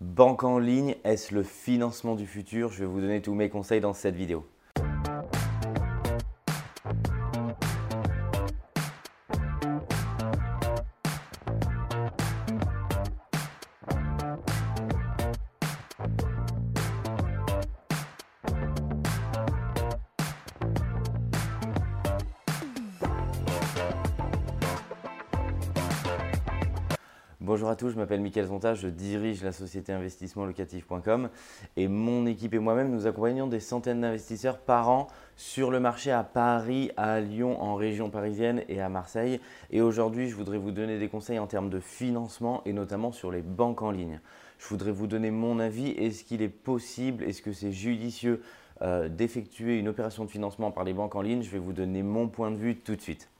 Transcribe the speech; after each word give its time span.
Banque 0.00 0.44
en 0.44 0.58
ligne, 0.58 0.96
est-ce 1.04 1.34
le 1.34 1.42
financement 1.42 2.14
du 2.14 2.26
futur? 2.26 2.72
Je 2.72 2.80
vais 2.80 2.86
vous 2.86 3.02
donner 3.02 3.20
tous 3.20 3.34
mes 3.34 3.50
conseils 3.50 3.82
dans 3.82 3.92
cette 3.92 4.16
vidéo. 4.16 4.46
Bonjour 27.42 27.70
à 27.70 27.76
tous, 27.76 27.88
je 27.88 27.96
m'appelle 27.96 28.20
Mickaël 28.20 28.48
Zonta, 28.48 28.74
je 28.74 28.86
dirige 28.86 29.42
la 29.42 29.52
société 29.52 29.94
investissementlocatif.com 29.94 31.30
et 31.78 31.88
mon 31.88 32.26
équipe 32.26 32.52
et 32.52 32.58
moi-même 32.58 32.90
nous 32.90 33.06
accompagnons 33.06 33.46
des 33.46 33.60
centaines 33.60 34.02
d'investisseurs 34.02 34.58
par 34.58 34.90
an 34.90 35.06
sur 35.36 35.70
le 35.70 35.80
marché 35.80 36.12
à 36.12 36.22
Paris, 36.22 36.90
à 36.98 37.18
Lyon, 37.18 37.58
en 37.62 37.76
région 37.76 38.10
parisienne 38.10 38.62
et 38.68 38.82
à 38.82 38.90
Marseille. 38.90 39.40
Et 39.70 39.80
aujourd'hui, 39.80 40.28
je 40.28 40.36
voudrais 40.36 40.58
vous 40.58 40.70
donner 40.70 40.98
des 40.98 41.08
conseils 41.08 41.38
en 41.38 41.46
termes 41.46 41.70
de 41.70 41.80
financement 41.80 42.60
et 42.66 42.74
notamment 42.74 43.10
sur 43.10 43.32
les 43.32 43.40
banques 43.40 43.80
en 43.80 43.90
ligne. 43.90 44.20
Je 44.58 44.68
voudrais 44.68 44.92
vous 44.92 45.06
donner 45.06 45.30
mon 45.30 45.60
avis. 45.60 45.92
Est-ce 45.92 46.24
qu'il 46.24 46.42
est 46.42 46.50
possible, 46.50 47.24
est-ce 47.24 47.40
que 47.40 47.54
c'est 47.54 47.72
judicieux 47.72 48.42
euh, 48.82 49.08
d'effectuer 49.08 49.78
une 49.78 49.88
opération 49.88 50.26
de 50.26 50.30
financement 50.30 50.72
par 50.72 50.84
les 50.84 50.92
banques 50.92 51.14
en 51.14 51.22
ligne? 51.22 51.42
Je 51.42 51.50
vais 51.50 51.58
vous 51.58 51.72
donner 51.72 52.02
mon 52.02 52.28
point 52.28 52.50
de 52.50 52.56
vue 52.56 52.76
tout 52.76 52.96
de 52.96 53.00
suite. 53.00 53.30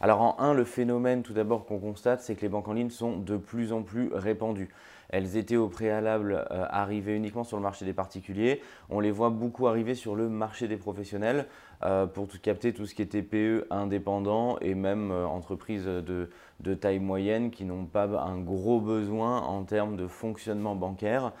Alors 0.00 0.20
en 0.20 0.36
un, 0.38 0.54
le 0.54 0.64
phénomène 0.64 1.22
tout 1.22 1.32
d'abord 1.32 1.64
qu'on 1.64 1.78
constate, 1.78 2.20
c'est 2.20 2.34
que 2.34 2.42
les 2.42 2.48
banques 2.48 2.68
en 2.68 2.72
ligne 2.72 2.90
sont 2.90 3.16
de 3.16 3.36
plus 3.36 3.72
en 3.72 3.82
plus 3.82 4.10
répandues. 4.12 4.70
Elles 5.14 5.36
étaient 5.36 5.56
au 5.56 5.68
préalable 5.68 6.44
euh, 6.50 6.66
arrivées 6.70 7.14
uniquement 7.14 7.44
sur 7.44 7.56
le 7.56 7.62
marché 7.62 7.84
des 7.84 7.92
particuliers. 7.92 8.60
On 8.90 9.00
les 9.00 9.10
voit 9.10 9.30
beaucoup 9.30 9.68
arriver 9.68 9.94
sur 9.94 10.16
le 10.16 10.28
marché 10.28 10.68
des 10.68 10.76
professionnels 10.76 11.46
euh, 11.84 12.06
pour 12.06 12.26
tout 12.26 12.38
capter 12.40 12.72
tout 12.72 12.86
ce 12.86 12.94
qui 12.94 13.02
est 13.02 13.06
TPE 13.06 13.66
indépendant 13.70 14.58
et 14.60 14.74
même 14.74 15.10
euh, 15.10 15.26
entreprises 15.26 15.84
de, 15.84 16.30
de, 16.60 16.74
taille 16.74 16.98
moyenne 16.98 17.50
qui 17.50 17.64
n'ont 17.64 17.84
pas 17.84 18.06
un 18.06 18.38
gros 18.38 18.80
besoin 18.80 19.42
en 19.42 19.62
termes 19.64 19.96
de 19.96 20.06
fonctionnement 20.06 20.74
bancaire 20.74 21.32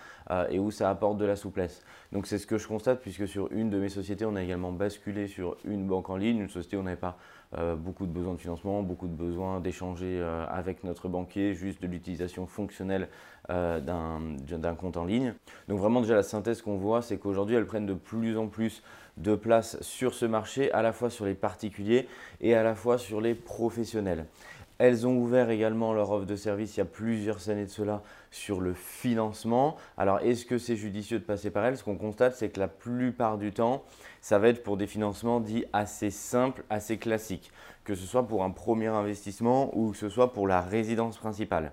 et 0.50 0.58
où 0.58 0.70
ça 0.70 0.88
apporte 0.88 1.18
de 1.18 1.24
la 1.24 1.36
souplesse. 1.36 1.82
Donc 2.12 2.26
c'est 2.26 2.38
ce 2.38 2.46
que 2.46 2.56
je 2.56 2.66
constate 2.66 3.00
puisque 3.00 3.28
sur 3.28 3.52
une 3.52 3.68
de 3.68 3.78
mes 3.78 3.90
sociétés, 3.90 4.24
on 4.24 4.36
a 4.36 4.42
également 4.42 4.72
basculé 4.72 5.26
sur 5.26 5.56
une 5.64 5.86
banque 5.86 6.08
en 6.08 6.16
ligne, 6.16 6.38
une 6.38 6.48
société 6.48 6.76
où 6.76 6.80
on 6.80 6.84
n'avait 6.84 6.96
pas 6.96 7.18
beaucoup 7.76 8.06
de 8.06 8.12
besoins 8.12 8.34
de 8.34 8.40
financement, 8.44 8.82
beaucoup 8.82 9.08
de 9.08 9.14
besoins 9.14 9.60
d'échanger 9.60 10.22
avec 10.48 10.84
notre 10.84 11.08
banquier, 11.08 11.54
juste 11.54 11.80
de 11.82 11.86
l'utilisation 11.86 12.46
fonctionnelle 12.46 13.08
euh, 13.50 13.78
d'un 13.80 14.74
compte 14.74 14.96
en 14.96 15.04
ligne. 15.04 15.34
Donc 15.68 15.78
vraiment 15.78 16.00
déjà 16.00 16.14
la 16.14 16.22
synthèse 16.22 16.62
qu'on 16.62 16.78
voit, 16.78 17.02
c'est 17.02 17.18
qu'aujourd'hui 17.18 17.56
elles 17.56 17.66
prennent 17.66 17.84
de 17.84 17.92
plus 17.92 18.38
en 18.38 18.46
plus 18.46 18.82
de 19.18 19.34
place 19.34 19.78
sur 19.82 20.14
ce 20.14 20.24
marché, 20.24 20.72
à 20.72 20.80
la 20.80 20.92
fois 20.92 21.10
sur 21.10 21.26
les 21.26 21.34
particuliers 21.34 22.08
et 22.40 22.54
à 22.54 22.62
la 22.62 22.74
fois 22.74 22.96
sur 22.96 23.20
les 23.20 23.34
professionnels. 23.34 24.24
Elles 24.86 25.06
ont 25.06 25.16
ouvert 25.16 25.48
également 25.48 25.94
leur 25.94 26.10
offre 26.10 26.26
de 26.26 26.36
service 26.36 26.76
il 26.76 26.80
y 26.80 26.82
a 26.82 26.84
plusieurs 26.84 27.48
années 27.48 27.64
de 27.64 27.70
cela 27.70 28.02
sur 28.30 28.60
le 28.60 28.74
financement. 28.74 29.76
Alors 29.96 30.18
est-ce 30.18 30.44
que 30.44 30.58
c'est 30.58 30.76
judicieux 30.76 31.18
de 31.18 31.24
passer 31.24 31.50
par 31.50 31.64
elles? 31.64 31.78
Ce 31.78 31.82
qu'on 31.82 31.96
constate, 31.96 32.34
c'est 32.34 32.50
que 32.50 32.60
la 32.60 32.68
plupart 32.68 33.38
du 33.38 33.50
temps, 33.50 33.84
ça 34.20 34.38
va 34.38 34.48
être 34.48 34.62
pour 34.62 34.76
des 34.76 34.86
financements 34.86 35.40
dits 35.40 35.64
assez 35.72 36.10
simples, 36.10 36.64
assez 36.68 36.98
classiques, 36.98 37.50
que 37.84 37.94
ce 37.94 38.04
soit 38.04 38.28
pour 38.28 38.44
un 38.44 38.50
premier 38.50 38.88
investissement 38.88 39.74
ou 39.74 39.92
que 39.92 39.96
ce 39.96 40.10
soit 40.10 40.34
pour 40.34 40.46
la 40.46 40.60
résidence 40.60 41.16
principale. 41.16 41.72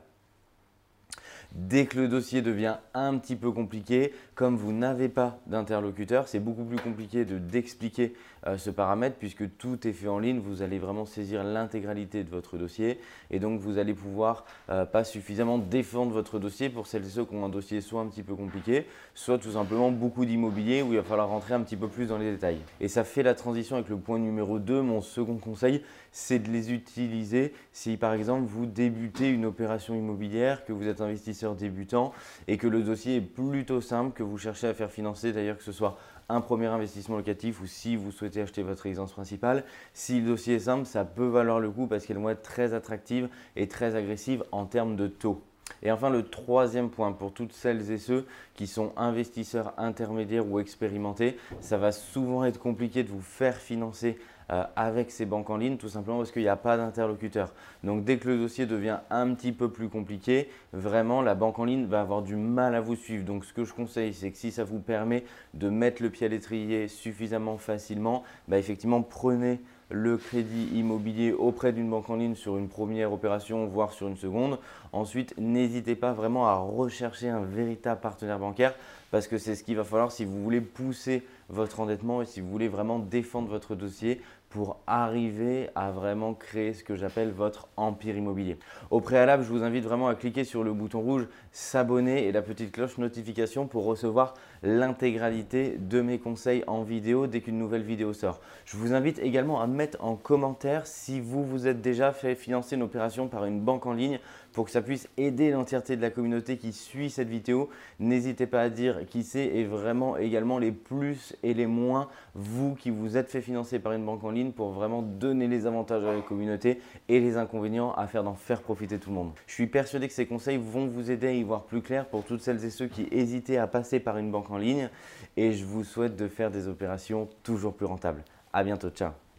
Dès 1.53 1.85
que 1.85 1.99
le 1.99 2.07
dossier 2.07 2.41
devient 2.41 2.77
un 2.93 3.17
petit 3.17 3.35
peu 3.35 3.51
compliqué, 3.51 4.13
comme 4.35 4.55
vous 4.55 4.71
n'avez 4.71 5.09
pas 5.09 5.37
d'interlocuteur, 5.47 6.29
c'est 6.29 6.39
beaucoup 6.39 6.63
plus 6.63 6.79
compliqué 6.79 7.25
de 7.25 7.39
d'expliquer 7.39 8.13
euh, 8.47 8.57
ce 8.57 8.69
paramètre 8.69 9.17
puisque 9.17 9.57
tout 9.57 9.85
est 9.85 9.91
fait 9.91 10.07
en 10.07 10.17
ligne. 10.17 10.39
Vous 10.39 10.61
allez 10.61 10.79
vraiment 10.79 11.05
saisir 11.05 11.43
l'intégralité 11.43 12.23
de 12.23 12.29
votre 12.29 12.57
dossier 12.57 12.99
et 13.31 13.39
donc 13.39 13.59
vous 13.59 13.77
allez 13.77 13.93
pouvoir 13.93 14.45
euh, 14.69 14.85
pas 14.85 15.03
suffisamment 15.03 15.57
défendre 15.57 16.13
votre 16.13 16.39
dossier 16.39 16.69
pour 16.69 16.87
celles 16.87 17.05
et 17.05 17.09
ceux 17.09 17.25
qui 17.25 17.35
ont 17.35 17.43
un 17.43 17.49
dossier 17.49 17.81
soit 17.81 17.99
un 17.99 18.07
petit 18.07 18.23
peu 18.23 18.35
compliqué, 18.35 18.85
soit 19.13 19.37
tout 19.37 19.51
simplement 19.51 19.91
beaucoup 19.91 20.25
d'immobilier 20.25 20.81
où 20.81 20.93
il 20.93 20.97
va 20.97 21.03
falloir 21.03 21.27
rentrer 21.27 21.53
un 21.53 21.61
petit 21.61 21.77
peu 21.77 21.89
plus 21.89 22.07
dans 22.07 22.17
les 22.17 22.31
détails. 22.31 22.59
Et 22.79 22.87
ça 22.87 23.03
fait 23.03 23.23
la 23.23 23.35
transition 23.35 23.75
avec 23.75 23.89
le 23.89 23.97
point 23.97 24.19
numéro 24.19 24.57
2. 24.57 24.81
Mon 24.81 25.01
second 25.01 25.37
conseil, 25.37 25.83
c'est 26.13 26.39
de 26.39 26.49
les 26.49 26.71
utiliser 26.71 27.53
si 27.73 27.97
par 27.97 28.13
exemple 28.13 28.45
vous 28.45 28.65
débutez 28.65 29.29
une 29.29 29.45
opération 29.45 29.95
immobilière, 29.95 30.63
que 30.63 30.71
vous 30.71 30.87
êtes 30.87 31.01
investisseur 31.01 31.40
débutant 31.49 32.13
et 32.47 32.57
que 32.57 32.67
le 32.67 32.81
dossier 32.83 33.17
est 33.17 33.21
plutôt 33.21 33.81
simple, 33.81 34.13
que 34.13 34.23
vous 34.23 34.37
cherchez 34.37 34.67
à 34.67 34.73
faire 34.73 34.91
financer 34.91 35.33
d'ailleurs 35.33 35.57
que 35.57 35.63
ce 35.63 35.71
soit 35.71 35.97
un 36.29 36.41
premier 36.41 36.67
investissement 36.67 37.17
locatif 37.17 37.61
ou 37.61 37.67
si 37.67 37.95
vous 37.95 38.11
souhaitez 38.11 38.41
acheter 38.41 38.63
votre 38.63 38.83
résidence 38.83 39.11
principale. 39.11 39.63
Si 39.93 40.21
le 40.21 40.27
dossier 40.27 40.55
est 40.55 40.59
simple, 40.59 40.85
ça 40.85 41.03
peut 41.03 41.27
valoir 41.27 41.59
le 41.59 41.69
coup 41.69 41.87
parce 41.87 42.05
qu'elle 42.05 42.17
vont 42.17 42.29
être 42.29 42.43
très 42.43 42.73
attractive 42.73 43.27
et 43.55 43.67
très 43.67 43.95
agressive 43.95 44.43
en 44.51 44.65
termes 44.65 44.95
de 44.95 45.07
taux. 45.07 45.43
Et 45.83 45.91
enfin, 45.91 46.09
le 46.09 46.23
troisième 46.23 46.89
point, 46.89 47.11
pour 47.11 47.33
toutes 47.33 47.53
celles 47.53 47.91
et 47.91 47.97
ceux 47.97 48.25
qui 48.55 48.67
sont 48.67 48.93
investisseurs 48.97 49.73
intermédiaires 49.77 50.47
ou 50.47 50.59
expérimentés, 50.59 51.37
ça 51.59 51.77
va 51.77 51.91
souvent 51.91 52.43
être 52.45 52.59
compliqué 52.59 53.03
de 53.03 53.09
vous 53.09 53.21
faire 53.21 53.55
financer 53.55 54.17
euh, 54.51 54.63
avec 54.75 55.11
ces 55.11 55.25
banques 55.25 55.49
en 55.49 55.55
ligne, 55.55 55.77
tout 55.77 55.87
simplement 55.87 56.17
parce 56.17 56.31
qu'il 56.31 56.41
n'y 56.41 56.49
a 56.49 56.57
pas 56.57 56.75
d'interlocuteur. 56.75 57.53
Donc 57.85 58.03
dès 58.03 58.17
que 58.17 58.27
le 58.27 58.37
dossier 58.37 58.65
devient 58.65 58.97
un 59.09 59.33
petit 59.33 59.53
peu 59.53 59.69
plus 59.69 59.87
compliqué, 59.87 60.49
vraiment 60.73 61.21
la 61.21 61.35
banque 61.35 61.57
en 61.59 61.63
ligne 61.63 61.85
va 61.85 62.01
avoir 62.01 62.21
du 62.21 62.35
mal 62.35 62.75
à 62.75 62.81
vous 62.81 62.97
suivre. 62.97 63.23
Donc 63.23 63.45
ce 63.45 63.53
que 63.53 63.63
je 63.63 63.73
conseille, 63.73 64.13
c'est 64.13 64.29
que 64.29 64.37
si 64.37 64.51
ça 64.51 64.65
vous 64.65 64.79
permet 64.79 65.23
de 65.53 65.69
mettre 65.69 66.03
le 66.03 66.09
pied 66.09 66.25
à 66.25 66.29
l'étrier 66.29 66.89
suffisamment 66.89 67.57
facilement, 67.57 68.23
bah, 68.49 68.57
effectivement 68.57 69.01
prenez 69.01 69.61
le 69.91 70.17
crédit 70.17 70.69
immobilier 70.73 71.31
auprès 71.31 71.71
d'une 71.71 71.89
banque 71.89 72.09
en 72.09 72.15
ligne 72.15 72.35
sur 72.35 72.57
une 72.57 72.67
première 72.67 73.13
opération, 73.13 73.65
voire 73.65 73.93
sur 73.93 74.07
une 74.07 74.17
seconde. 74.17 74.59
Ensuite, 74.93 75.33
n'hésitez 75.37 75.95
pas 75.95 76.13
vraiment 76.13 76.47
à 76.47 76.55
rechercher 76.55 77.29
un 77.29 77.41
véritable 77.41 78.01
partenaire 78.01 78.39
bancaire 78.39 78.73
parce 79.11 79.27
que 79.27 79.37
c'est 79.37 79.55
ce 79.55 79.63
qu'il 79.63 79.75
va 79.75 79.83
falloir 79.83 80.11
si 80.11 80.25
vous 80.25 80.41
voulez 80.41 80.61
pousser 80.61 81.23
votre 81.51 81.79
endettement 81.79 82.21
et 82.21 82.25
si 82.25 82.41
vous 82.41 82.49
voulez 82.49 82.67
vraiment 82.67 82.99
défendre 82.99 83.49
votre 83.49 83.75
dossier 83.75 84.21
pour 84.51 84.81
arriver 84.85 85.69
à 85.75 85.91
vraiment 85.91 86.33
créer 86.33 86.73
ce 86.73 86.83
que 86.83 86.97
j'appelle 86.97 87.31
votre 87.31 87.69
empire 87.77 88.17
immobilier. 88.17 88.57
Au 88.89 88.99
préalable, 88.99 89.43
je 89.43 89.49
vous 89.49 89.63
invite 89.63 89.85
vraiment 89.85 90.09
à 90.09 90.15
cliquer 90.15 90.43
sur 90.43 90.63
le 90.63 90.73
bouton 90.73 90.99
rouge 90.99 91.27
s'abonner 91.53 92.27
et 92.27 92.31
la 92.33 92.41
petite 92.41 92.73
cloche 92.73 92.97
notification 92.97 93.65
pour 93.65 93.85
recevoir 93.85 94.33
l'intégralité 94.61 95.77
de 95.79 96.01
mes 96.01 96.19
conseils 96.19 96.65
en 96.67 96.83
vidéo 96.83 97.27
dès 97.27 97.39
qu'une 97.39 97.57
nouvelle 97.57 97.83
vidéo 97.83 98.11
sort. 98.11 98.41
Je 98.65 98.75
vous 98.75 98.93
invite 98.93 99.19
également 99.19 99.61
à 99.61 99.67
mettre 99.67 99.97
en 100.03 100.17
commentaire 100.17 100.85
si 100.85 101.21
vous 101.21 101.45
vous 101.45 101.67
êtes 101.67 101.81
déjà 101.81 102.11
fait 102.11 102.35
financer 102.35 102.75
une 102.75 102.83
opération 102.83 103.29
par 103.29 103.45
une 103.45 103.61
banque 103.61 103.85
en 103.85 103.93
ligne 103.93 104.19
pour 104.53 104.65
que 104.65 104.71
ça 104.71 104.81
puisse 104.81 105.07
aider 105.17 105.51
l'entièreté 105.51 105.95
de 105.95 106.01
la 106.01 106.09
communauté 106.09 106.57
qui 106.57 106.73
suit 106.73 107.09
cette 107.09 107.29
vidéo. 107.29 107.69
N'hésitez 107.99 108.47
pas 108.47 108.61
à 108.61 108.69
dire 108.69 109.05
qui 109.07 109.23
c'est 109.23 109.45
et 109.45 109.63
vraiment 109.63 110.17
également 110.17 110.59
les 110.59 110.71
plus 110.71 111.35
et 111.43 111.53
les 111.53 111.67
moins, 111.67 112.09
vous 112.35 112.75
qui 112.75 112.89
vous 112.89 113.17
êtes 113.17 113.29
fait 113.29 113.41
financer 113.41 113.79
par 113.79 113.93
une 113.93 114.05
banque 114.05 114.23
en 114.23 114.31
ligne 114.31 114.51
pour 114.51 114.71
vraiment 114.71 115.01
donner 115.01 115.47
les 115.47 115.65
avantages 115.65 116.03
à 116.03 116.13
la 116.13 116.21
communauté 116.21 116.79
et 117.09 117.19
les 117.19 117.37
inconvénients 117.37 117.93
à 117.93 118.07
faire 118.07 118.23
d'en 118.23 118.35
faire 118.35 118.61
profiter 118.61 118.97
tout 118.97 119.09
le 119.09 119.15
monde. 119.15 119.31
Je 119.47 119.53
suis 119.53 119.67
persuadé 119.67 120.07
que 120.07 120.13
ces 120.13 120.25
conseils 120.25 120.57
vont 120.57 120.87
vous 120.87 121.11
aider 121.11 121.27
à 121.27 121.33
y 121.33 121.43
voir 121.43 121.63
plus 121.63 121.81
clair 121.81 122.05
pour 122.07 122.23
toutes 122.23 122.41
celles 122.41 122.63
et 122.65 122.69
ceux 122.69 122.87
qui 122.87 123.07
hésitaient 123.11 123.57
à 123.57 123.67
passer 123.67 123.99
par 123.99 124.17
une 124.17 124.31
banque 124.31 124.51
en 124.51 124.57
ligne 124.57 124.89
et 125.37 125.53
je 125.53 125.65
vous 125.65 125.83
souhaite 125.83 126.15
de 126.15 126.27
faire 126.27 126.51
des 126.51 126.67
opérations 126.67 127.29
toujours 127.43 127.73
plus 127.73 127.85
rentables. 127.85 128.23
À 128.53 128.63
bientôt, 128.63 128.89
ciao 128.89 129.30